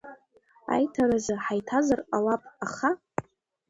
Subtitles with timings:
[0.73, 2.89] Аиҭаразы, ҳаиҭазар ҟалап, аха…